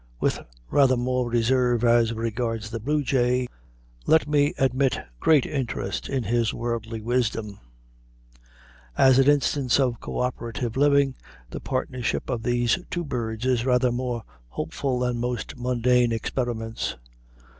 With 0.19 0.39
rather 0.71 0.97
more 0.97 1.29
reserve 1.29 1.83
as 1.83 2.11
regards 2.11 2.71
the 2.71 2.79
bluejay, 2.79 3.45
let 4.07 4.27
me 4.27 4.55
admit 4.57 4.97
great 5.19 5.45
interest 5.45 6.09
in 6.09 6.23
his 6.23 6.55
worldly 6.55 7.01
wisdom. 7.01 7.59
As 8.97 9.19
an 9.19 9.27
instance 9.29 9.79
of 9.79 9.99
co 9.99 10.17
operative 10.17 10.75
living 10.75 11.13
the 11.51 11.59
partnership 11.59 12.31
of 12.31 12.41
these 12.41 12.79
two 12.89 13.03
birds 13.03 13.45
is 13.45 13.63
rather 13.63 13.91
more 13.91 14.23
hopeful 14.47 14.97
than 14.97 15.19
most 15.19 15.55
mundane 15.55 16.11
experiments. 16.11 16.95